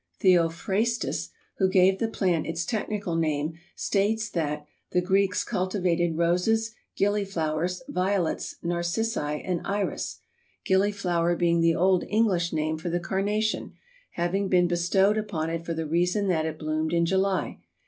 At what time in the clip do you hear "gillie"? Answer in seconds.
6.95-7.23, 10.65-10.91